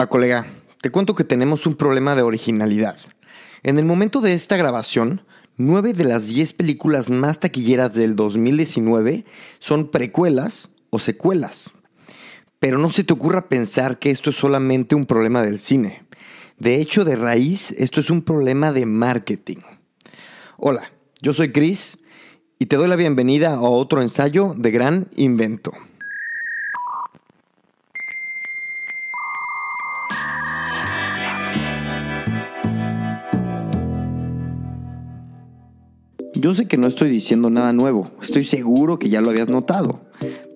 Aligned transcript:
Ah, 0.00 0.06
colega, 0.06 0.46
te 0.80 0.90
cuento 0.90 1.16
que 1.16 1.24
tenemos 1.24 1.66
un 1.66 1.74
problema 1.74 2.14
de 2.14 2.22
originalidad. 2.22 2.96
En 3.64 3.80
el 3.80 3.84
momento 3.84 4.20
de 4.20 4.32
esta 4.32 4.56
grabación, 4.56 5.22
nueve 5.56 5.92
de 5.92 6.04
las 6.04 6.28
diez 6.28 6.52
películas 6.52 7.10
más 7.10 7.40
taquilleras 7.40 7.94
del 7.94 8.14
2019 8.14 9.24
son 9.58 9.88
precuelas 9.88 10.68
o 10.90 11.00
secuelas. 11.00 11.70
Pero 12.60 12.78
no 12.78 12.92
se 12.92 13.02
te 13.02 13.12
ocurra 13.12 13.48
pensar 13.48 13.98
que 13.98 14.10
esto 14.10 14.30
es 14.30 14.36
solamente 14.36 14.94
un 14.94 15.04
problema 15.04 15.42
del 15.42 15.58
cine. 15.58 16.04
De 16.60 16.76
hecho, 16.76 17.04
de 17.04 17.16
raíz, 17.16 17.72
esto 17.72 17.98
es 17.98 18.08
un 18.08 18.22
problema 18.22 18.70
de 18.70 18.86
marketing. 18.86 19.62
Hola, 20.58 20.92
yo 21.20 21.34
soy 21.34 21.50
Chris 21.50 21.98
y 22.60 22.66
te 22.66 22.76
doy 22.76 22.86
la 22.86 22.94
bienvenida 22.94 23.54
a 23.54 23.62
otro 23.62 24.00
ensayo 24.00 24.54
de 24.56 24.70
Gran 24.70 25.08
Invento. 25.16 25.72
Yo 36.40 36.54
sé 36.54 36.66
que 36.66 36.76
no 36.76 36.86
estoy 36.86 37.10
diciendo 37.10 37.50
nada 37.50 37.72
nuevo, 37.72 38.12
estoy 38.22 38.44
seguro 38.44 39.00
que 39.00 39.08
ya 39.08 39.20
lo 39.20 39.30
habías 39.30 39.48
notado, 39.48 40.02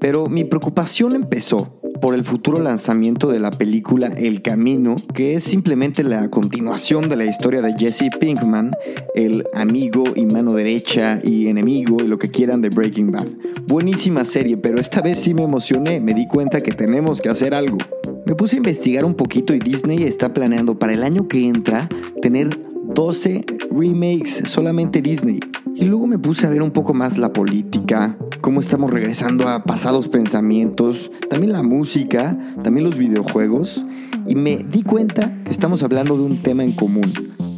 pero 0.01 0.29
mi 0.29 0.45
preocupación 0.45 1.13
empezó 1.17 1.81
por 2.01 2.15
el 2.15 2.25
futuro 2.25 2.63
lanzamiento 2.63 3.29
de 3.29 3.41
la 3.41 3.51
película 3.51 4.07
El 4.17 4.43
Camino, 4.43 4.95
que 5.13 5.35
es 5.35 5.43
simplemente 5.43 6.05
la 6.05 6.31
continuación 6.31 7.09
de 7.09 7.17
la 7.17 7.25
historia 7.25 7.63
de 7.63 7.75
Jesse 7.77 8.11
Pinkman, 8.21 8.71
el 9.17 9.45
amigo 9.55 10.05
y 10.15 10.25
mano 10.27 10.55
derecha 10.55 11.21
y 11.25 11.49
enemigo 11.49 11.97
y 12.01 12.07
lo 12.07 12.17
que 12.17 12.31
quieran 12.31 12.63
de 12.63 12.69
Breaking 12.69 13.11
Bad. 13.11 13.27
Buenísima 13.67 14.25
serie, 14.25 14.57
pero 14.57 14.81
esta 14.81 15.01
vez 15.01 15.19
sí 15.19 15.35
me 15.35 15.43
emocioné, 15.43 16.01
me 16.01 16.15
di 16.15 16.29
cuenta 16.29 16.61
que 16.61 16.71
tenemos 16.71 17.21
que 17.21 17.29
hacer 17.29 17.55
algo. 17.55 17.79
Me 18.25 18.37
puse 18.37 18.55
a 18.55 18.59
investigar 18.59 19.05
un 19.05 19.15
poquito 19.15 19.53
y 19.53 19.59
Disney 19.59 20.05
está 20.05 20.33
planeando 20.33 20.79
para 20.79 20.93
el 20.93 21.03
año 21.03 21.27
que 21.27 21.49
entra 21.49 21.89
tener 22.21 22.51
12 22.95 23.45
remakes, 23.73 24.43
solamente 24.47 25.03
Disney. 25.03 25.41
Y 25.75 25.85
luego 25.87 26.07
me 26.07 26.19
puse 26.19 26.47
a 26.47 26.51
ver 26.51 26.63
un 26.63 26.71
poco 26.71 26.93
más 26.93 27.17
la 27.19 27.33
política, 27.33 28.17
cómo 28.41 28.61
estamos 28.61 28.91
regresando 28.91 29.49
a 29.49 29.65
pasados 29.65 30.09
pensamientos, 30.09 31.11
también 31.31 31.53
la 31.53 31.63
música, 31.63 32.37
también 32.63 32.85
los 32.85 32.97
videojuegos, 32.97 33.85
y 34.27 34.35
me 34.35 34.59
di 34.59 34.83
cuenta 34.83 35.43
que 35.45 35.51
estamos 35.51 35.83
hablando 35.83 36.17
de 36.17 36.25
un 36.25 36.43
tema 36.43 36.63
en 36.63 36.73
común. 36.73 37.13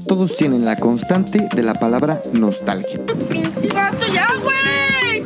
Todos 0.06 0.36
tienen 0.36 0.64
la 0.64 0.76
constante 0.76 1.48
de 1.54 1.62
la 1.62 1.74
palabra 1.74 2.20
nostalgia. 2.32 3.00
¡Ya, 3.72 3.90
güey! 4.42 5.24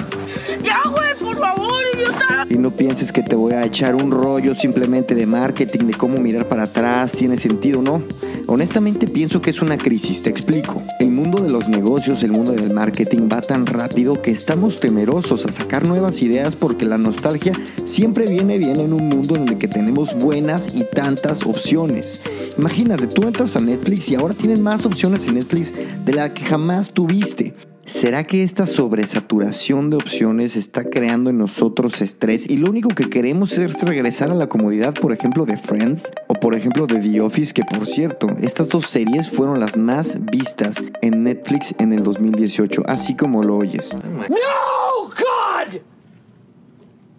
¡Ya, 0.64 0.81
güey! 0.89 1.14
¡Por 1.20 1.36
favor, 1.36 1.81
idiota! 1.94 2.47
Y 2.48 2.56
no 2.56 2.75
pienses 2.75 3.12
que 3.12 3.22
te 3.22 3.36
voy 3.36 3.53
a 3.53 3.64
echar 3.64 3.94
un 3.97 4.11
rollo 4.11 4.55
simplemente 4.55 5.14
de 5.14 5.27
marketing, 5.27 5.86
de 5.86 5.94
cómo 5.94 6.19
mirar 6.19 6.48
para 6.48 6.62
atrás, 6.62 7.12
tiene 7.12 7.36
sentido, 7.36 7.83
¿no? 7.83 8.03
Honestamente 8.50 9.06
pienso 9.06 9.42
que 9.42 9.50
es 9.50 9.61
una 9.61 9.77
crisis, 9.77 10.22
te 10.22 10.31
explico. 10.31 10.83
El 11.00 11.11
mundo 11.11 11.27
los 11.48 11.68
negocios, 11.68 12.22
el 12.22 12.32
mundo 12.32 12.53
del 12.53 12.72
marketing 12.72 13.28
va 13.32 13.41
tan 13.41 13.66
rápido 13.66 14.20
que 14.20 14.31
estamos 14.31 14.81
temerosos 14.81 15.47
a 15.47 15.53
sacar 15.53 15.86
nuevas 15.86 16.22
ideas 16.22 16.56
porque 16.56 16.86
la 16.86 16.98
nostalgia 16.98 17.53
siempre 17.84 18.26
viene 18.26 18.59
bien 18.59 18.81
en 18.81 18.92
un 18.92 19.09
mundo 19.09 19.36
en 19.36 19.48
el 19.48 19.59
que 19.59 19.69
tenemos 19.69 20.16
buenas 20.16 20.75
y 20.75 20.84
tantas 20.84 21.44
opciones. 21.44 22.22
Imagínate, 22.56 23.06
tú 23.06 23.22
entras 23.22 23.56
a 23.56 23.60
Netflix 23.60 24.10
y 24.10 24.14
ahora 24.14 24.34
tienen 24.34 24.62
más 24.62 24.86
opciones 24.86 25.26
en 25.26 25.34
Netflix 25.34 25.72
de 26.04 26.12
la 26.12 26.32
que 26.32 26.42
jamás 26.44 26.91
tuviste. 26.91 27.54
¿Será 27.88 28.25
que 28.25 28.43
esta 28.43 28.66
sobresaturación 28.66 29.88
de 29.88 29.97
opciones 29.97 30.56
está 30.56 30.84
creando 30.84 31.31
en 31.31 31.38
nosotros 31.38 32.03
estrés 32.03 32.44
y 32.47 32.59
lo 32.59 32.69
único 32.69 32.91
que 32.91 33.09
queremos 33.09 33.56
es 33.56 33.81
regresar 33.81 34.31
a 34.31 34.34
la 34.34 34.47
comodidad, 34.47 34.93
por 34.93 35.10
ejemplo, 35.12 35.47
de 35.47 35.56
Friends 35.56 36.12
o 36.27 36.34
por 36.34 36.54
ejemplo 36.54 36.87
de 36.87 37.00
The 37.00 37.22
Office, 37.22 37.54
que 37.54 37.65
por 37.65 37.87
cierto, 37.87 38.28
estas 38.43 38.69
dos 38.69 38.88
series 38.88 39.31
fueron 39.31 39.59
las 39.59 39.78
más 39.78 40.22
vistas 40.27 40.77
en 41.00 41.25
Netflix 41.25 41.75
en 41.78 41.94
el 41.94 42.04
2018, 42.04 42.82
así 42.87 43.16
como 43.16 43.43
lo 43.43 43.56
oyes? 43.56 43.94
¡No, 43.94 45.04
God! 45.04 45.81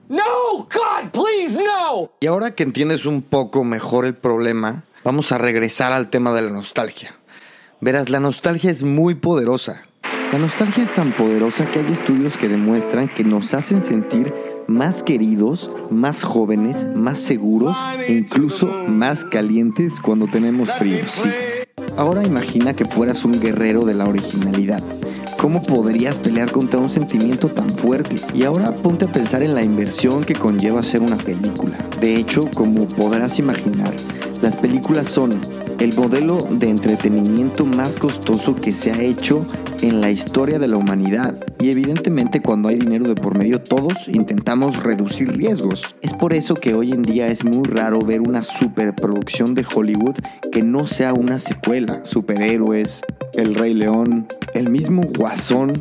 ¡No, 0.07 0.23
God, 0.57 1.09
please, 1.11 1.57
no! 1.57 2.11
Y 2.19 2.27
ahora 2.27 2.53
que 2.53 2.61
entiendes 2.61 3.07
un 3.07 3.23
poco 3.23 3.63
mejor 3.63 4.05
el 4.05 4.13
problema, 4.13 4.83
vamos 5.03 5.31
a 5.31 5.39
regresar 5.39 5.93
al 5.93 6.11
tema 6.11 6.31
de 6.31 6.43
la 6.43 6.51
nostalgia. 6.51 7.15
Verás, 7.81 8.09
la 8.09 8.19
nostalgia 8.19 8.69
es 8.69 8.83
muy 8.83 9.15
poderosa. 9.15 9.88
La 10.31 10.37
nostalgia 10.37 10.83
es 10.83 10.93
tan 10.93 11.15
poderosa 11.15 11.65
que 11.71 11.79
hay 11.79 11.91
estudios 11.91 12.37
que 12.37 12.47
demuestran 12.47 13.07
que 13.07 13.23
nos 13.23 13.55
hacen 13.55 13.81
sentir 13.81 14.31
más 14.67 15.01
queridos, 15.01 15.71
más 15.89 16.23
jóvenes, 16.23 16.85
más 16.95 17.17
seguros 17.17 17.75
e 18.07 18.13
incluso 18.13 18.67
más 18.87 19.25
calientes 19.25 19.99
cuando 19.99 20.27
tenemos 20.27 20.69
frío. 20.77 21.07
Sí. 21.07 21.29
Ahora 21.97 22.23
imagina 22.23 22.75
que 22.75 22.85
fueras 22.85 23.25
un 23.25 23.41
guerrero 23.41 23.85
de 23.85 23.95
la 23.95 24.05
originalidad. 24.07 24.83
¿Cómo 25.39 25.63
podrías 25.63 26.19
pelear 26.19 26.51
contra 26.51 26.79
un 26.79 26.91
sentimiento 26.91 27.47
tan 27.47 27.71
fuerte? 27.71 28.17
Y 28.35 28.43
ahora 28.43 28.71
ponte 28.71 29.05
a 29.05 29.11
pensar 29.11 29.41
en 29.41 29.55
la 29.55 29.63
inversión 29.63 30.23
que 30.23 30.35
conlleva 30.35 30.81
hacer 30.81 31.01
una 31.01 31.17
película. 31.17 31.75
De 31.99 32.17
hecho, 32.17 32.47
como 32.53 32.87
podrás 32.87 33.39
imaginar, 33.39 33.95
las 34.43 34.55
películas 34.55 35.07
son 35.07 35.39
el 35.79 35.95
modelo 35.95 36.37
de 36.51 36.69
entretenimiento 36.69 37.65
más 37.65 37.95
costoso 37.95 38.55
que 38.55 38.73
se 38.73 38.91
ha 38.91 39.01
hecho 39.01 39.43
en 39.81 40.01
la 40.01 40.11
historia 40.11 40.59
de 40.59 40.67
la 40.67 40.77
humanidad. 40.77 41.37
Y 41.59 41.69
evidentemente 41.69 42.41
cuando 42.41 42.69
hay 42.69 42.75
dinero 42.75 43.07
de 43.07 43.15
por 43.15 43.37
medio 43.37 43.61
todos 43.61 44.07
intentamos 44.07 44.81
reducir 44.81 45.35
riesgos. 45.35 45.83
Es 46.01 46.13
por 46.13 46.33
eso 46.33 46.55
que 46.55 46.73
hoy 46.73 46.91
en 46.91 47.03
día 47.03 47.27
es 47.27 47.43
muy 47.43 47.67
raro 47.67 47.99
ver 47.99 48.21
una 48.21 48.43
superproducción 48.43 49.55
de 49.55 49.65
Hollywood 49.73 50.15
que 50.51 50.63
no 50.63 50.87
sea 50.87 51.13
una 51.13 51.39
secuela. 51.39 52.01
Superhéroes, 52.05 53.01
El 53.33 53.55
Rey 53.55 53.73
León, 53.73 54.27
el 54.53 54.69
mismo 54.69 55.03
Guasón. 55.03 55.73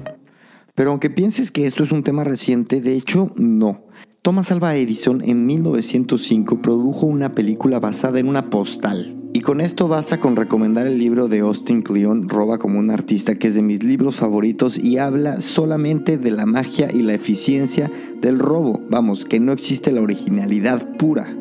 Pero 0.74 0.90
aunque 0.90 1.10
pienses 1.10 1.50
que 1.50 1.66
esto 1.66 1.84
es 1.84 1.92
un 1.92 2.02
tema 2.02 2.24
reciente, 2.24 2.80
de 2.80 2.94
hecho 2.94 3.32
no. 3.36 3.82
Thomas 4.22 4.50
Alva 4.50 4.76
Edison 4.76 5.22
en 5.22 5.46
1905 5.46 6.60
produjo 6.60 7.06
una 7.06 7.34
película 7.34 7.80
basada 7.80 8.18
en 8.20 8.28
una 8.28 8.50
postal. 8.50 9.17
Y 9.38 9.40
con 9.40 9.60
esto 9.60 9.86
basta 9.86 10.18
con 10.18 10.34
recomendar 10.34 10.88
el 10.88 10.98
libro 10.98 11.28
de 11.28 11.38
Austin 11.38 11.82
Kleon, 11.82 12.28
Roba 12.28 12.58
como 12.58 12.80
un 12.80 12.90
artista, 12.90 13.36
que 13.36 13.46
es 13.46 13.54
de 13.54 13.62
mis 13.62 13.84
libros 13.84 14.16
favoritos 14.16 14.76
y 14.76 14.98
habla 14.98 15.40
solamente 15.40 16.18
de 16.18 16.32
la 16.32 16.44
magia 16.44 16.88
y 16.92 17.02
la 17.02 17.14
eficiencia 17.14 17.88
del 18.20 18.40
robo. 18.40 18.82
Vamos, 18.90 19.24
que 19.24 19.38
no 19.38 19.52
existe 19.52 19.92
la 19.92 20.00
originalidad 20.00 20.96
pura. 20.96 21.32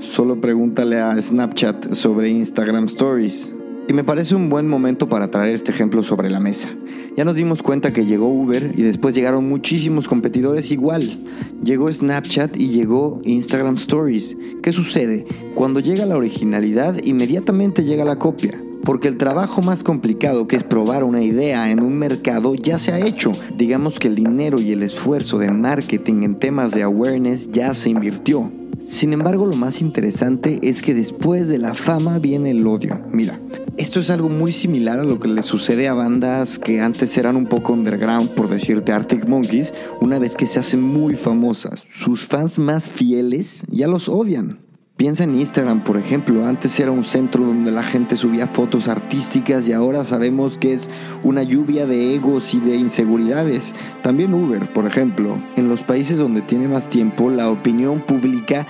Solo 0.00 0.42
pregúntale 0.42 0.98
a 0.98 1.18
Snapchat 1.18 1.94
sobre 1.94 2.28
Instagram 2.28 2.84
Stories. 2.84 3.54
Y 3.90 3.92
me 3.92 4.04
parece 4.04 4.36
un 4.36 4.48
buen 4.48 4.68
momento 4.68 5.08
para 5.08 5.32
traer 5.32 5.52
este 5.52 5.72
ejemplo 5.72 6.04
sobre 6.04 6.30
la 6.30 6.38
mesa. 6.38 6.68
Ya 7.16 7.24
nos 7.24 7.34
dimos 7.34 7.60
cuenta 7.60 7.92
que 7.92 8.06
llegó 8.06 8.28
Uber 8.28 8.72
y 8.76 8.82
después 8.82 9.16
llegaron 9.16 9.48
muchísimos 9.48 10.06
competidores 10.06 10.70
igual. 10.70 11.18
Llegó 11.64 11.92
Snapchat 11.92 12.56
y 12.56 12.68
llegó 12.68 13.20
Instagram 13.24 13.74
Stories. 13.74 14.36
¿Qué 14.62 14.72
sucede? 14.72 15.26
Cuando 15.56 15.80
llega 15.80 16.06
la 16.06 16.16
originalidad, 16.16 17.02
inmediatamente 17.02 17.82
llega 17.82 18.04
la 18.04 18.14
copia. 18.14 18.62
Porque 18.84 19.08
el 19.08 19.16
trabajo 19.16 19.60
más 19.60 19.82
complicado 19.82 20.46
que 20.46 20.54
es 20.54 20.62
probar 20.62 21.02
una 21.02 21.24
idea 21.24 21.68
en 21.68 21.82
un 21.82 21.98
mercado 21.98 22.54
ya 22.54 22.78
se 22.78 22.92
ha 22.92 23.04
hecho. 23.04 23.32
Digamos 23.58 23.98
que 23.98 24.06
el 24.06 24.14
dinero 24.14 24.60
y 24.60 24.70
el 24.70 24.84
esfuerzo 24.84 25.36
de 25.38 25.50
marketing 25.50 26.22
en 26.22 26.38
temas 26.38 26.70
de 26.70 26.84
awareness 26.84 27.50
ya 27.50 27.74
se 27.74 27.90
invirtió. 27.90 28.52
Sin 28.86 29.12
embargo, 29.12 29.46
lo 29.46 29.56
más 29.56 29.80
interesante 29.80 30.58
es 30.62 30.80
que 30.80 30.94
después 30.94 31.48
de 31.48 31.58
la 31.58 31.74
fama 31.74 32.18
viene 32.18 32.50
el 32.50 32.66
odio. 32.66 33.00
Mira, 33.12 33.38
esto 33.80 33.98
es 33.98 34.10
algo 34.10 34.28
muy 34.28 34.52
similar 34.52 35.00
a 35.00 35.04
lo 35.04 35.18
que 35.18 35.28
le 35.28 35.40
sucede 35.42 35.88
a 35.88 35.94
bandas 35.94 36.58
que 36.58 36.82
antes 36.82 37.16
eran 37.16 37.34
un 37.34 37.46
poco 37.46 37.72
underground, 37.72 38.28
por 38.32 38.50
decirte 38.50 38.92
Arctic 38.92 39.26
Monkeys, 39.26 39.72
una 40.02 40.18
vez 40.18 40.36
que 40.36 40.46
se 40.46 40.58
hacen 40.58 40.82
muy 40.82 41.16
famosas. 41.16 41.86
Sus 41.90 42.26
fans 42.26 42.58
más 42.58 42.90
fieles 42.90 43.62
ya 43.70 43.88
los 43.88 44.10
odian. 44.10 44.58
Piensa 44.98 45.24
en 45.24 45.40
Instagram, 45.40 45.82
por 45.82 45.96
ejemplo. 45.96 46.44
Antes 46.44 46.78
era 46.78 46.90
un 46.90 47.04
centro 47.04 47.42
donde 47.42 47.72
la 47.72 47.82
gente 47.82 48.18
subía 48.18 48.48
fotos 48.48 48.86
artísticas 48.86 49.66
y 49.66 49.72
ahora 49.72 50.04
sabemos 50.04 50.58
que 50.58 50.74
es 50.74 50.90
una 51.22 51.42
lluvia 51.42 51.86
de 51.86 52.14
egos 52.14 52.52
y 52.52 52.60
de 52.60 52.76
inseguridades. 52.76 53.74
También 54.02 54.34
Uber, 54.34 54.70
por 54.74 54.84
ejemplo. 54.84 55.42
En 55.56 55.70
los 55.70 55.82
países 55.84 56.18
donde 56.18 56.42
tiene 56.42 56.68
más 56.68 56.90
tiempo, 56.90 57.30
la 57.30 57.48
opinión 57.48 58.04
pública 58.04 58.66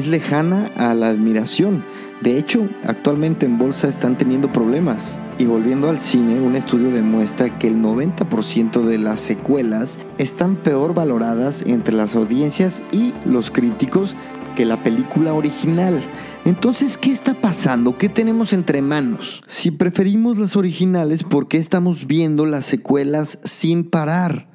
es 0.00 0.06
lejana 0.06 0.70
a 0.76 0.94
la 0.94 1.08
admiración. 1.08 1.84
De 2.22 2.38
hecho, 2.38 2.68
actualmente 2.84 3.44
en 3.44 3.58
bolsa 3.58 3.86
están 3.86 4.16
teniendo 4.16 4.50
problemas. 4.50 5.18
Y 5.38 5.44
volviendo 5.44 5.90
al 5.90 6.00
cine, 6.00 6.40
un 6.40 6.56
estudio 6.56 6.90
demuestra 6.90 7.58
que 7.58 7.68
el 7.68 7.76
90% 7.82 8.82
de 8.82 8.98
las 8.98 9.20
secuelas 9.20 9.98
están 10.16 10.56
peor 10.56 10.94
valoradas 10.94 11.62
entre 11.66 11.94
las 11.94 12.14
audiencias 12.14 12.82
y 12.92 13.12
los 13.26 13.50
críticos 13.50 14.16
que 14.56 14.64
la 14.64 14.82
película 14.82 15.34
original. 15.34 16.02
Entonces, 16.46 16.96
¿qué 16.96 17.10
está 17.10 17.34
pasando? 17.34 17.98
¿Qué 17.98 18.08
tenemos 18.08 18.54
entre 18.54 18.80
manos? 18.80 19.42
Si 19.46 19.70
preferimos 19.70 20.38
las 20.38 20.56
originales, 20.56 21.24
¿por 21.24 21.46
qué 21.46 21.58
estamos 21.58 22.06
viendo 22.06 22.46
las 22.46 22.64
secuelas 22.64 23.38
sin 23.44 23.84
parar? 23.84 24.49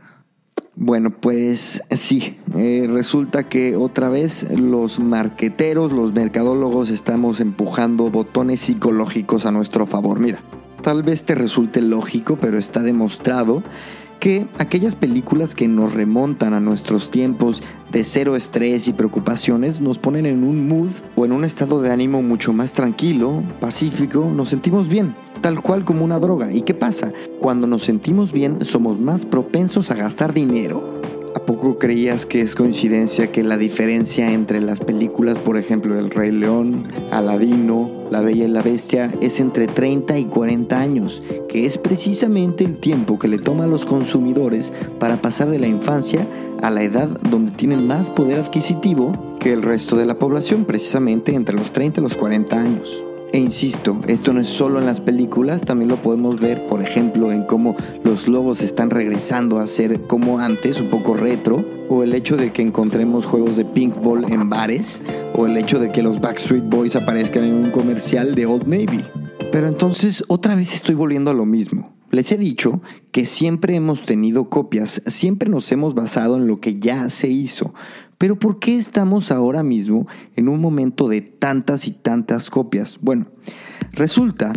Bueno, 0.78 1.10
pues 1.10 1.82
sí, 1.92 2.38
eh, 2.54 2.86
resulta 2.92 3.48
que 3.48 3.78
otra 3.78 4.10
vez 4.10 4.50
los 4.52 5.00
marqueteros, 5.00 5.94
los 5.94 6.12
mercadólogos 6.12 6.90
estamos 6.90 7.40
empujando 7.40 8.12
botones 8.12 8.60
psicológicos 8.60 9.46
a 9.46 9.52
nuestro 9.52 9.86
favor. 9.86 10.20
Mira, 10.20 10.44
tal 10.82 11.02
vez 11.02 11.24
te 11.24 11.34
resulte 11.34 11.82
lógico, 11.82 12.38
pero 12.42 12.58
está 12.58 12.82
demostrado 12.82 13.64
que 14.20 14.48
aquellas 14.58 14.96
películas 14.96 15.56
que 15.56 15.68
nos 15.68 15.94
remontan 15.94 16.54
a 16.54 16.60
nuestros 16.60 17.12
tiempos 17.12 17.62
de 17.92 18.04
cero 18.04 18.36
estrés 18.36 18.88
y 18.88 18.94
preocupaciones 18.94 19.82
nos 19.82 19.98
ponen 19.98 20.26
en 20.26 20.44
un 20.44 20.68
mood 20.68 20.90
o 21.16 21.26
en 21.26 21.32
un 21.32 21.46
estado 21.46 21.82
de 21.82 21.92
ánimo 21.92 22.22
mucho 22.22 22.54
más 22.54 22.74
tranquilo, 22.74 23.44
pacífico, 23.60 24.26
nos 24.26 24.50
sentimos 24.50 24.88
bien, 24.88 25.16
tal 25.42 25.62
cual 25.62 25.86
como 25.86 26.04
una 26.04 26.20
droga. 26.20 26.52
¿Y 26.52 26.62
qué 26.62 26.74
pasa? 26.74 27.14
Cuando 27.40 27.68
nos 27.68 27.84
sentimos 27.84 28.32
bien 28.32 28.64
somos 28.66 29.00
más 29.00 29.26
propensos 29.26 29.92
a 29.92 29.96
gastar 29.96 30.34
dinero. 30.34 30.96
¿A 31.36 31.40
poco 31.40 31.78
creías 31.78 32.26
que 32.26 32.40
es 32.42 32.56
coincidencia 32.56 33.32
que 33.32 33.44
la 33.44 33.58
diferencia 33.58 34.32
entre 34.32 34.62
las 34.62 34.80
películas, 34.80 35.38
por 35.38 35.58
ejemplo, 35.58 36.00
El 36.00 36.10
Rey 36.10 36.32
León, 36.32 36.88
Aladino, 37.12 38.05
La 38.16 38.22
Bella 38.22 38.46
y 38.46 38.48
la 38.48 38.62
Bestia, 38.62 39.12
es 39.20 39.42
entre 39.42 39.68
30 39.68 40.18
y 40.18 40.24
40 40.24 40.80
años, 40.80 41.22
que 41.50 41.66
es 41.66 41.78
precisamente 41.78 42.64
el 42.64 42.78
tiempo 42.78 43.20
que 43.20 43.28
le 43.28 43.40
toma 43.40 43.66
a 43.66 43.68
los 43.68 43.86
consumidores 43.86 44.72
para 45.02 45.22
pasar 45.22 45.50
de 45.50 45.60
la 45.60 45.68
infancia 45.68 46.26
a 46.62 46.72
la 46.72 46.84
edad 46.84 47.10
donde 47.30 47.52
tienen 47.52 47.86
más 47.88 48.10
poder 48.10 48.40
adquisitivo 48.40 49.36
que 49.38 49.52
el 49.52 49.64
resto 49.64 49.98
de 49.98 50.06
la 50.06 50.18
población, 50.18 50.64
precisamente 50.64 51.36
entre 51.36 51.58
los 51.58 51.74
30 51.74 52.00
y 52.00 52.04
los 52.04 52.16
40 52.16 52.58
años? 52.58 53.04
E 53.36 53.38
insisto, 53.38 54.00
esto 54.08 54.32
no 54.32 54.40
es 54.40 54.48
solo 54.48 54.80
en 54.80 54.86
las 54.86 55.02
películas, 55.02 55.66
también 55.66 55.90
lo 55.90 56.02
podemos 56.02 56.40
ver, 56.40 56.66
por 56.68 56.82
ejemplo, 56.82 57.34
en 57.34 57.44
cómo 57.44 57.76
los 58.02 58.30
logos 58.30 58.62
están 58.62 58.90
regresando 58.90 59.60
a 59.60 59.68
ser 59.68 60.04
como 60.04 60.40
antes, 60.40 60.80
un 60.80 60.88
poco 60.88 61.16
retro, 61.16 61.66
o 61.90 62.04
el 62.04 62.16
hecho 62.16 62.38
de 62.38 62.54
que 62.54 62.62
encontremos 62.62 63.26
juegos 63.26 63.58
de 63.58 63.66
pinkball 63.66 64.32
en 64.32 64.50
bares, 64.50 65.02
o 65.34 65.48
el 65.48 65.58
hecho 65.58 65.80
de 65.80 65.92
que 65.92 66.02
los 66.02 66.22
Backstreet 66.22 66.64
Boys 66.64 66.96
aparezcan 66.96 67.44
en 67.44 67.56
un 67.56 67.72
comercial 67.72 68.36
de 68.36 68.46
Old 68.46 68.68
Navy. 68.68 69.04
Pero 69.52 69.68
entonces 69.68 70.24
otra 70.30 70.56
vez 70.56 70.74
estoy 70.74 70.96
volviendo 70.96 71.30
a 71.30 71.34
lo 71.34 71.46
mismo. 71.46 71.94
Les 72.12 72.32
he 72.32 72.38
dicho 72.38 72.82
que 73.12 73.26
siempre 73.26 73.76
hemos 73.76 74.04
tenido 74.04 74.50
copias, 74.50 75.02
siempre 75.08 75.50
nos 75.50 75.70
hemos 75.74 75.94
basado 75.94 76.38
en 76.38 76.48
lo 76.48 76.62
que 76.62 76.80
ya 76.80 77.10
se 77.10 77.28
hizo. 77.28 77.74
Pero 78.18 78.38
¿por 78.38 78.60
qué 78.60 78.78
estamos 78.78 79.32
ahora 79.32 79.64
mismo 79.64 80.08
en 80.36 80.48
un 80.48 80.62
momento 80.62 81.08
de 81.08 81.22
tantas 81.22 81.88
y 81.88 81.92
tantas 81.92 82.50
copias? 82.50 82.98
Bueno, 83.02 83.28
resulta 83.92 84.54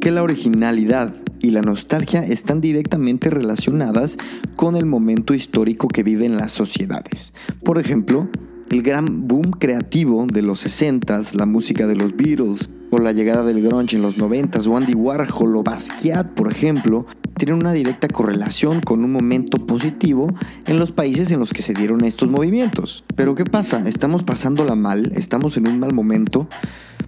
que 0.00 0.10
la 0.10 0.22
originalidad 0.22 1.14
y 1.40 1.50
la 1.50 1.62
nostalgia 1.62 2.24
están 2.24 2.60
directamente 2.60 3.30
relacionadas 3.30 4.18
con 4.56 4.76
el 4.76 4.86
momento 4.86 5.34
histórico 5.34 5.88
que 5.88 6.02
viven 6.02 6.36
las 6.36 6.52
sociedades. 6.52 7.32
Por 7.64 7.78
ejemplo, 7.78 8.28
el 8.70 8.82
gran 8.82 9.26
boom 9.28 9.50
creativo 9.50 10.26
de 10.26 10.42
los 10.42 10.64
60s, 10.64 11.34
la 11.34 11.46
música 11.46 11.86
de 11.86 11.96
los 11.96 12.16
Beatles, 12.16 12.70
o 12.90 12.98
la 12.98 13.12
llegada 13.12 13.42
del 13.44 13.62
grunge 13.62 13.96
en 13.96 14.02
los 14.02 14.18
90s, 14.18 14.66
o 14.66 14.76
Andy 14.76 14.94
Warhol 14.94 15.56
o 15.56 15.62
Basquiat, 15.62 16.28
por 16.34 16.50
ejemplo, 16.50 17.06
tienen 17.42 17.58
una 17.58 17.72
directa 17.72 18.06
correlación 18.06 18.80
con 18.80 19.02
un 19.02 19.10
momento 19.10 19.66
positivo 19.66 20.32
en 20.64 20.78
los 20.78 20.92
países 20.92 21.32
en 21.32 21.40
los 21.40 21.52
que 21.52 21.60
se 21.60 21.74
dieron 21.74 22.04
estos 22.04 22.30
movimientos. 22.30 23.02
Pero 23.16 23.34
¿qué 23.34 23.42
pasa? 23.42 23.82
¿Estamos 23.88 24.22
pasándola 24.22 24.76
mal? 24.76 25.10
¿Estamos 25.16 25.56
en 25.56 25.66
un 25.66 25.80
mal 25.80 25.92
momento? 25.92 26.46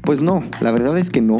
Pues 0.02 0.22
no, 0.22 0.42
la 0.60 0.72
verdad 0.72 0.98
es 0.98 1.10
que 1.10 1.20
no, 1.20 1.38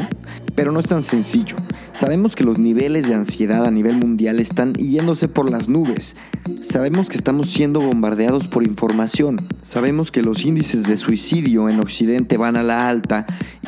pero 0.55 0.71
no 0.71 0.79
es 0.79 0.87
tan 0.87 1.03
sencillo. 1.03 1.57
Sabemos 1.91 2.37
que 2.37 2.45
los 2.45 2.57
niveles 2.57 3.05
de 3.09 3.15
ansiedad 3.15 3.65
a 3.65 3.69
nivel 3.69 3.97
mundial 3.97 4.39
están 4.39 4.73
yéndose 4.75 5.27
por 5.27 5.49
las 5.49 5.67
nubes. 5.67 6.15
Sabemos 6.61 7.09
que 7.09 7.17
estamos 7.17 7.49
siendo 7.51 7.81
bombardeados 7.81 8.47
por 8.47 8.63
información. 8.63 9.35
Sabemos 9.61 10.09
que 10.09 10.21
los 10.21 10.45
índices 10.45 10.83
de 10.83 10.95
suicidio 10.95 11.67
en 11.67 11.81
Occidente 11.81 12.37
van 12.37 12.55
a 12.55 12.63
la 12.63 12.87
alta 12.87 13.25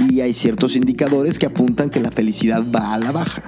y 0.08 0.22
hay 0.22 0.32
ciertos 0.32 0.78
indicadores 0.78 1.38
que 1.38 1.48
apuntan 1.48 1.90
que 1.90 2.00
la 2.00 2.12
felicidad 2.12 2.64
va 2.74 2.94
a 2.94 2.98
la 2.98 3.12
baja. 3.12 3.44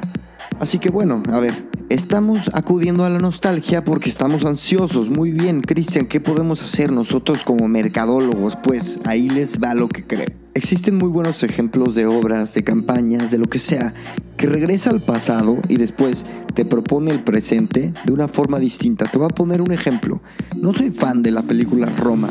Así 0.59 0.77
que 0.77 0.89
bueno, 0.89 1.23
a 1.31 1.39
ver, 1.39 1.68
estamos 1.89 2.51
acudiendo 2.53 3.03
a 3.03 3.09
la 3.09 3.19
nostalgia 3.19 3.83
porque 3.83 4.09
estamos 4.09 4.45
ansiosos. 4.45 5.09
Muy 5.09 5.31
bien, 5.31 5.61
Cristian, 5.61 6.05
¿qué 6.05 6.21
podemos 6.21 6.61
hacer 6.61 6.91
nosotros 6.91 7.43
como 7.43 7.67
mercadólogos? 7.67 8.55
Pues 8.55 8.99
ahí 9.05 9.29
les 9.29 9.59
va 9.59 9.73
lo 9.73 9.87
que 9.89 10.05
creo. 10.05 10.27
Existen 10.53 10.97
muy 10.97 11.09
buenos 11.09 11.41
ejemplos 11.43 11.95
de 11.95 12.05
obras, 12.05 12.53
de 12.53 12.63
campañas, 12.63 13.31
de 13.31 13.37
lo 13.37 13.45
que 13.45 13.59
sea, 13.59 13.93
que 14.37 14.47
regresa 14.47 14.89
al 14.89 15.01
pasado 15.01 15.57
y 15.67 15.77
después 15.77 16.25
te 16.53 16.65
propone 16.65 17.11
el 17.11 17.23
presente 17.23 17.93
de 18.05 18.13
una 18.13 18.27
forma 18.27 18.59
distinta. 18.59 19.05
Te 19.05 19.17
voy 19.17 19.25
a 19.25 19.35
poner 19.35 19.61
un 19.61 19.71
ejemplo. 19.71 20.21
No 20.57 20.73
soy 20.73 20.91
fan 20.91 21.23
de 21.23 21.31
la 21.31 21.43
película 21.43 21.87
Roma, 21.87 22.29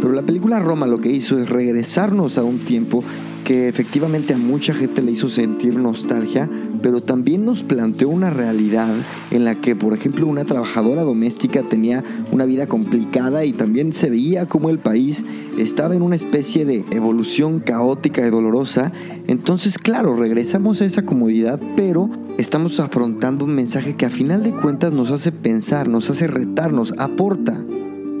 pero 0.00 0.12
la 0.12 0.22
película 0.22 0.58
Roma 0.58 0.86
lo 0.86 1.00
que 1.00 1.10
hizo 1.10 1.38
es 1.38 1.48
regresarnos 1.48 2.36
a 2.38 2.42
un 2.42 2.58
tiempo 2.58 3.04
que 3.48 3.66
efectivamente 3.66 4.34
a 4.34 4.36
mucha 4.36 4.74
gente 4.74 5.00
le 5.00 5.12
hizo 5.12 5.30
sentir 5.30 5.74
nostalgia, 5.74 6.50
pero 6.82 7.00
también 7.00 7.46
nos 7.46 7.62
planteó 7.62 8.10
una 8.10 8.28
realidad 8.28 8.90
en 9.30 9.46
la 9.46 9.54
que, 9.54 9.74
por 9.74 9.94
ejemplo, 9.94 10.26
una 10.26 10.44
trabajadora 10.44 11.02
doméstica 11.02 11.62
tenía 11.62 12.04
una 12.30 12.44
vida 12.44 12.66
complicada 12.66 13.46
y 13.46 13.54
también 13.54 13.94
se 13.94 14.10
veía 14.10 14.44
como 14.44 14.68
el 14.68 14.78
país 14.78 15.24
estaba 15.56 15.96
en 15.96 16.02
una 16.02 16.16
especie 16.16 16.66
de 16.66 16.84
evolución 16.90 17.60
caótica 17.60 18.26
y 18.26 18.28
dolorosa. 18.28 18.92
Entonces, 19.28 19.78
claro, 19.78 20.14
regresamos 20.14 20.82
a 20.82 20.84
esa 20.84 21.06
comodidad, 21.06 21.58
pero 21.74 22.10
estamos 22.36 22.80
afrontando 22.80 23.46
un 23.46 23.54
mensaje 23.54 23.96
que 23.96 24.04
a 24.04 24.10
final 24.10 24.42
de 24.42 24.52
cuentas 24.52 24.92
nos 24.92 25.10
hace 25.10 25.32
pensar, 25.32 25.88
nos 25.88 26.10
hace 26.10 26.26
retarnos, 26.26 26.92
aporta. 26.98 27.64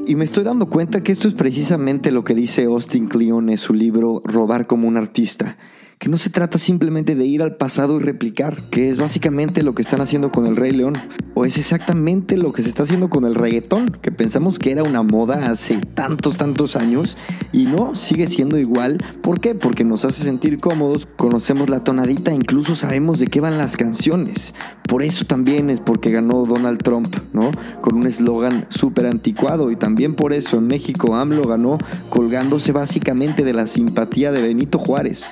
Y 0.08 0.16
me 0.16 0.24
estoy 0.24 0.42
dando 0.42 0.70
cuenta 0.70 1.02
que 1.02 1.12
esto 1.12 1.28
es 1.28 1.34
precisamente 1.34 2.10
lo 2.12 2.24
que 2.24 2.34
dice 2.34 2.64
Austin 2.64 3.08
Kleon 3.08 3.50
en 3.50 3.58
su 3.58 3.74
libro 3.74 4.22
Robar 4.24 4.66
como 4.66 4.88
un 4.88 4.96
artista 4.96 5.58
que 5.98 6.08
no 6.08 6.16
se 6.16 6.30
trata 6.30 6.58
simplemente 6.58 7.16
de 7.16 7.26
ir 7.26 7.42
al 7.42 7.56
pasado 7.56 7.96
y 7.96 8.02
replicar, 8.02 8.62
que 8.70 8.88
es 8.88 8.98
básicamente 8.98 9.64
lo 9.64 9.74
que 9.74 9.82
están 9.82 10.00
haciendo 10.00 10.30
con 10.30 10.46
el 10.46 10.54
Rey 10.54 10.70
León, 10.70 10.94
o 11.34 11.44
es 11.44 11.58
exactamente 11.58 12.36
lo 12.36 12.52
que 12.52 12.62
se 12.62 12.68
está 12.68 12.84
haciendo 12.84 13.10
con 13.10 13.24
el 13.24 13.34
reggaetón, 13.34 13.90
que 14.00 14.12
pensamos 14.12 14.60
que 14.60 14.70
era 14.70 14.84
una 14.84 15.02
moda 15.02 15.50
hace 15.50 15.78
tantos, 15.94 16.36
tantos 16.36 16.76
años, 16.76 17.16
y 17.52 17.64
no, 17.64 17.96
sigue 17.96 18.28
siendo 18.28 18.58
igual. 18.58 18.98
¿Por 19.22 19.40
qué? 19.40 19.56
Porque 19.56 19.82
nos 19.82 20.04
hace 20.04 20.22
sentir 20.22 20.58
cómodos, 20.58 21.08
conocemos 21.16 21.68
la 21.68 21.82
tonadita, 21.82 22.32
incluso 22.32 22.76
sabemos 22.76 23.18
de 23.18 23.26
qué 23.26 23.40
van 23.40 23.58
las 23.58 23.76
canciones. 23.76 24.54
Por 24.86 25.02
eso 25.02 25.24
también 25.24 25.68
es 25.68 25.80
porque 25.80 26.12
ganó 26.12 26.44
Donald 26.44 26.80
Trump, 26.82 27.14
¿no? 27.32 27.50
Con 27.80 27.96
un 27.96 28.06
eslogan 28.06 28.66
súper 28.68 29.06
anticuado, 29.06 29.72
y 29.72 29.76
también 29.76 30.14
por 30.14 30.32
eso 30.32 30.58
en 30.58 30.68
México 30.68 31.16
AMLO 31.16 31.42
ganó 31.42 31.76
colgándose 32.08 32.70
básicamente 32.70 33.42
de 33.42 33.52
la 33.52 33.66
simpatía 33.66 34.30
de 34.30 34.42
Benito 34.42 34.78
Juárez. 34.78 35.26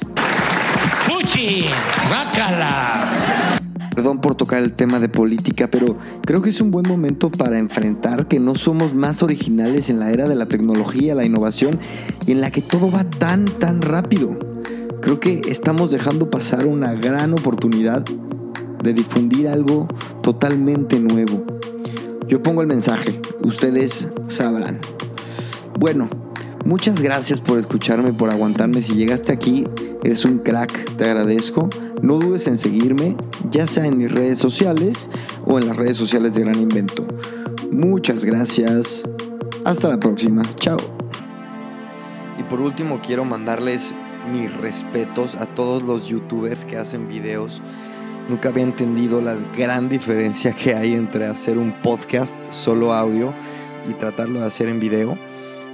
¡Fuchi! 1.06 1.66
¡Bácala! 2.10 3.10
Perdón 3.94 4.20
por 4.20 4.34
tocar 4.34 4.62
el 4.62 4.72
tema 4.72 5.00
de 5.00 5.08
política, 5.08 5.68
pero 5.70 5.96
creo 6.26 6.42
que 6.42 6.50
es 6.50 6.60
un 6.60 6.70
buen 6.70 6.86
momento 6.86 7.30
para 7.30 7.58
enfrentar 7.58 8.28
que 8.28 8.40
no 8.40 8.54
somos 8.56 8.92
más 8.92 9.22
originales 9.22 9.88
en 9.88 10.00
la 10.00 10.10
era 10.10 10.28
de 10.28 10.34
la 10.34 10.46
tecnología, 10.46 11.14
la 11.14 11.24
innovación 11.24 11.78
y 12.26 12.32
en 12.32 12.40
la 12.40 12.50
que 12.50 12.60
todo 12.60 12.90
va 12.90 13.04
tan, 13.04 13.46
tan 13.46 13.80
rápido. 13.80 14.38
Creo 15.00 15.20
que 15.20 15.40
estamos 15.48 15.92
dejando 15.92 16.28
pasar 16.28 16.66
una 16.66 16.92
gran 16.92 17.32
oportunidad 17.32 18.04
de 18.82 18.92
difundir 18.92 19.48
algo 19.48 19.88
totalmente 20.22 21.00
nuevo. 21.00 21.44
Yo 22.28 22.42
pongo 22.42 22.60
el 22.60 22.66
mensaje, 22.66 23.20
ustedes 23.42 24.08
sabrán. 24.28 24.80
Bueno, 25.78 26.10
muchas 26.66 27.00
gracias 27.00 27.40
por 27.40 27.58
escucharme, 27.58 28.12
por 28.12 28.30
aguantarme. 28.30 28.82
Si 28.82 28.94
llegaste 28.94 29.32
aquí, 29.32 29.64
eres 30.04 30.24
un 30.24 30.38
crack, 30.38 30.96
te 30.96 31.04
agradezco. 31.04 31.68
No 32.02 32.18
dudes 32.18 32.46
en 32.46 32.58
seguirme, 32.58 33.16
ya 33.50 33.66
sea 33.66 33.86
en 33.86 33.96
mis 33.96 34.10
redes 34.10 34.38
sociales 34.38 35.08
o 35.46 35.58
en 35.58 35.68
las 35.68 35.76
redes 35.76 35.96
sociales 35.96 36.34
de 36.34 36.42
Gran 36.42 36.60
Invento. 36.60 37.06
Muchas 37.70 38.24
gracias. 38.24 39.04
Hasta 39.64 39.88
la 39.88 39.98
próxima. 39.98 40.42
Chao. 40.56 40.76
Y 42.38 42.42
por 42.44 42.60
último 42.60 43.00
quiero 43.00 43.24
mandarles 43.24 43.92
mis 44.30 44.54
respetos 44.56 45.36
a 45.36 45.46
todos 45.46 45.82
los 45.82 46.08
youtubers 46.08 46.64
que 46.64 46.76
hacen 46.76 47.08
videos. 47.08 47.62
Nunca 48.28 48.48
había 48.48 48.64
entendido 48.64 49.22
la 49.22 49.36
gran 49.56 49.88
diferencia 49.88 50.52
que 50.52 50.74
hay 50.74 50.94
entre 50.94 51.26
hacer 51.26 51.58
un 51.58 51.80
podcast 51.80 52.38
solo 52.50 52.92
audio 52.92 53.32
y 53.88 53.94
tratarlo 53.94 54.40
de 54.40 54.46
hacer 54.46 54.68
en 54.68 54.80
video. 54.80 55.16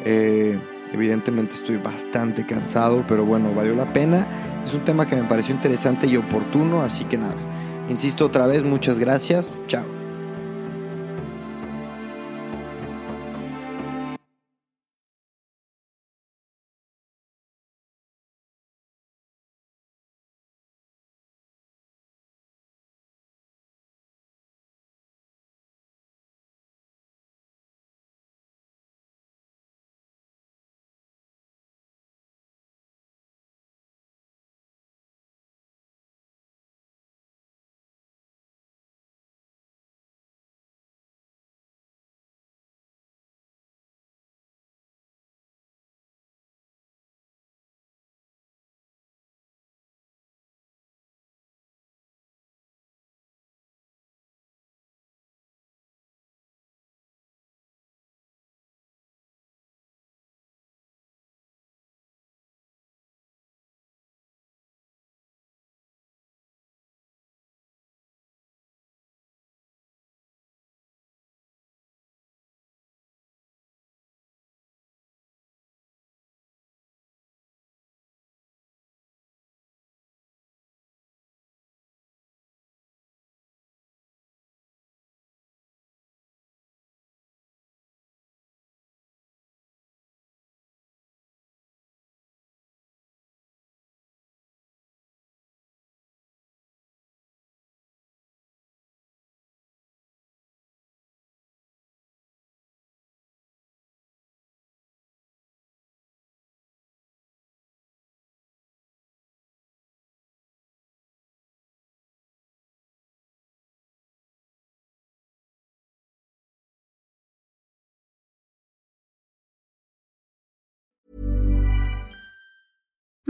Eh, 0.04 0.58
Evidentemente 0.92 1.54
estoy 1.54 1.78
bastante 1.78 2.44
cansado, 2.44 3.04
pero 3.08 3.24
bueno, 3.24 3.54
valió 3.54 3.74
la 3.74 3.92
pena. 3.92 4.26
Es 4.64 4.74
un 4.74 4.84
tema 4.84 5.06
que 5.06 5.16
me 5.16 5.24
pareció 5.24 5.54
interesante 5.54 6.06
y 6.06 6.16
oportuno, 6.16 6.82
así 6.82 7.04
que 7.04 7.18
nada. 7.18 7.34
Insisto 7.88 8.26
otra 8.26 8.46
vez, 8.46 8.62
muchas 8.62 8.98
gracias. 8.98 9.50
Chao. 9.66 9.91